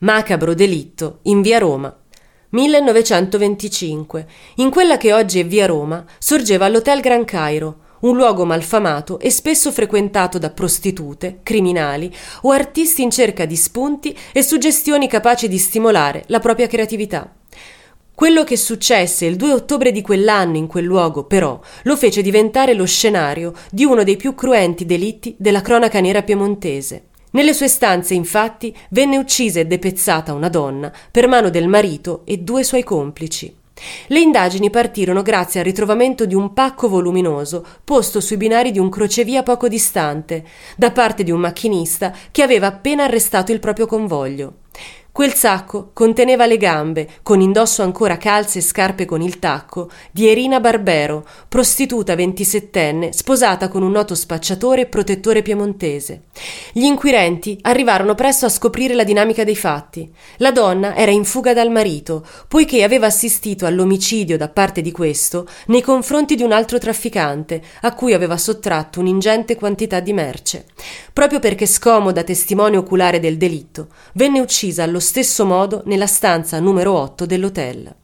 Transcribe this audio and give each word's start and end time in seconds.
Macabro 0.00 0.52
delitto 0.52 1.20
in 1.22 1.40
via 1.40 1.56
Roma. 1.56 1.96
1925. 2.50 4.26
In 4.56 4.68
quella 4.68 4.98
che 4.98 5.14
oggi 5.14 5.40
è 5.40 5.46
via 5.46 5.64
Roma 5.64 6.04
sorgeva 6.18 6.68
l'Hotel 6.68 7.00
Gran 7.00 7.24
Cairo, 7.24 7.78
un 8.00 8.14
luogo 8.14 8.44
malfamato 8.44 9.18
e 9.18 9.30
spesso 9.30 9.72
frequentato 9.72 10.36
da 10.36 10.50
prostitute, 10.50 11.38
criminali 11.42 12.14
o 12.42 12.50
artisti 12.50 13.00
in 13.00 13.10
cerca 13.10 13.46
di 13.46 13.56
spunti 13.56 14.14
e 14.32 14.42
suggestioni 14.42 15.08
capaci 15.08 15.48
di 15.48 15.56
stimolare 15.56 16.24
la 16.26 16.40
propria 16.40 16.66
creatività. 16.66 17.34
Quello 18.14 18.44
che 18.44 18.58
successe 18.58 19.24
il 19.24 19.36
2 19.36 19.50
ottobre 19.50 19.92
di 19.92 20.02
quell'anno 20.02 20.58
in 20.58 20.66
quel 20.66 20.84
luogo, 20.84 21.24
però, 21.24 21.58
lo 21.84 21.96
fece 21.96 22.20
diventare 22.20 22.74
lo 22.74 22.84
scenario 22.84 23.54
di 23.70 23.86
uno 23.86 24.04
dei 24.04 24.16
più 24.16 24.34
cruenti 24.34 24.84
delitti 24.84 25.34
della 25.38 25.62
cronaca 25.62 26.00
nera 26.00 26.22
piemontese. 26.22 27.04
Nelle 27.36 27.52
sue 27.52 27.68
stanze, 27.68 28.14
infatti, 28.14 28.74
venne 28.88 29.18
uccisa 29.18 29.60
e 29.60 29.66
depezzata 29.66 30.32
una 30.32 30.48
donna 30.48 30.90
per 31.10 31.28
mano 31.28 31.50
del 31.50 31.68
marito 31.68 32.22
e 32.24 32.38
due 32.38 32.64
suoi 32.64 32.82
complici. 32.82 33.54
Le 34.06 34.20
indagini 34.20 34.70
partirono 34.70 35.20
grazie 35.20 35.60
al 35.60 35.66
ritrovamento 35.66 36.24
di 36.24 36.34
un 36.34 36.54
pacco 36.54 36.88
voluminoso 36.88 37.62
posto 37.84 38.20
sui 38.22 38.38
binari 38.38 38.70
di 38.70 38.78
un 38.78 38.88
crocevia 38.88 39.42
poco 39.42 39.68
distante, 39.68 40.46
da 40.78 40.90
parte 40.92 41.24
di 41.24 41.30
un 41.30 41.40
macchinista 41.40 42.10
che 42.30 42.42
aveva 42.42 42.68
appena 42.68 43.04
arrestato 43.04 43.52
il 43.52 43.60
proprio 43.60 43.84
convoglio. 43.84 44.54
Quel 45.16 45.32
sacco 45.32 45.92
conteneva 45.94 46.44
le 46.44 46.58
gambe, 46.58 47.08
con 47.22 47.40
indosso 47.40 47.82
ancora 47.82 48.18
calze 48.18 48.58
e 48.58 48.60
scarpe 48.60 49.06
con 49.06 49.22
il 49.22 49.38
tacco, 49.38 49.88
di 50.10 50.28
Erina 50.28 50.60
Barbero, 50.60 51.26
prostituta 51.48 52.14
ventisettenne, 52.14 53.14
sposata 53.14 53.68
con 53.68 53.82
un 53.82 53.92
noto 53.92 54.14
spacciatore 54.14 54.82
e 54.82 54.86
protettore 54.88 55.40
piemontese. 55.40 56.24
Gli 56.70 56.84
inquirenti 56.84 57.56
arrivarono 57.62 58.14
presto 58.14 58.44
a 58.44 58.50
scoprire 58.50 58.92
la 58.92 59.04
dinamica 59.04 59.42
dei 59.42 59.56
fatti. 59.56 60.12
La 60.36 60.52
donna 60.52 60.94
era 60.94 61.12
in 61.12 61.24
fuga 61.24 61.54
dal 61.54 61.70
marito, 61.70 62.22
poiché 62.46 62.82
aveva 62.82 63.06
assistito 63.06 63.64
all'omicidio 63.64 64.36
da 64.36 64.50
parte 64.50 64.82
di 64.82 64.92
questo 64.92 65.48
nei 65.68 65.80
confronti 65.80 66.34
di 66.34 66.42
un 66.42 66.52
altro 66.52 66.76
trafficante, 66.76 67.62
a 67.80 67.94
cui 67.94 68.12
aveva 68.12 68.36
sottratto 68.36 69.00
un'ingente 69.00 69.56
quantità 69.56 69.98
di 70.00 70.12
merce. 70.12 70.66
Proprio 71.14 71.38
perché 71.38 71.64
scomoda 71.64 72.22
testimone 72.22 72.76
oculare 72.76 73.18
del 73.18 73.38
delitto, 73.38 73.88
venne 74.12 74.40
uccisa 74.40 74.82
allo 74.82 75.04
stesso 75.06 75.46
modo 75.46 75.82
nella 75.86 76.08
stanza 76.08 76.58
numero 76.58 76.92
8 76.92 77.26
dell'hotel. 77.26 77.94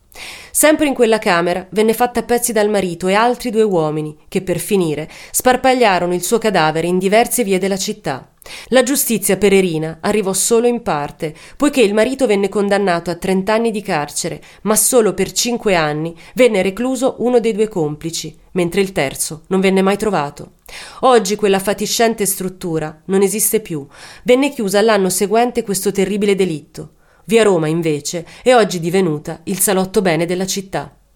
Sempre 0.53 0.87
in 0.87 0.95
quella 0.95 1.19
camera 1.19 1.67
venne 1.71 1.95
fatta 1.95 2.21
a 2.21 2.23
pezzi 2.23 2.53
dal 2.53 2.71
marito 2.71 3.09
e 3.09 3.15
altri 3.15 3.51
due 3.51 3.63
uomini 3.63 4.17
che, 4.29 4.43
per 4.43 4.59
finire, 4.59 5.11
sparpagliarono 5.33 6.15
il 6.15 6.23
suo 6.23 6.39
cadavere 6.39 6.87
in 6.87 6.99
diverse 6.99 7.43
vie 7.43 7.59
della 7.59 7.77
città. 7.77 8.29
La 8.67 8.83
giustizia 8.83 9.37
pererina 9.37 9.99
arrivò 10.01 10.33
solo 10.33 10.69
in 10.69 10.83
parte, 10.83 11.35
poiché 11.57 11.81
il 11.81 11.95
marito 11.95 12.27
venne 12.27 12.49
condannato 12.49 13.11
a 13.11 13.17
30 13.17 13.53
anni 13.53 13.71
di 13.73 13.83
carcere, 13.83 14.41
ma 14.63 14.77
solo 14.77 15.13
per 15.13 15.33
5 15.33 15.75
anni 15.75 16.15
venne 16.35 16.63
recluso 16.63 17.17
uno 17.19 17.41
dei 17.41 17.53
due 17.53 17.69
complici, 17.69 18.37
mentre 18.53 18.81
il 18.81 18.93
terzo 18.93 19.43
non 19.49 19.61
venne 19.61 19.83
mai 19.83 19.97
trovato. 19.97 20.53
Oggi 21.01 21.37
quella 21.37 21.59
fatiscente 21.59 22.27
struttura 22.27 23.03
non 23.07 23.23
esiste 23.23 23.61
più. 23.61 23.87
Venne 24.25 24.51
chiusa 24.51 24.81
l'anno 24.81 25.11
seguente 25.11 25.63
questo 25.63 25.93
terribile 25.93 26.35
delitto. 26.35 26.95
Via 27.27 27.43
Roma, 27.43 27.69
invece, 27.69 28.27
è 28.43 28.55
oggi 28.55 28.81
divenuta 28.81 29.41
il 29.45 29.59
salotto 29.59 30.03
bene 30.03 30.27
della 30.27 30.47
città. 30.47 30.97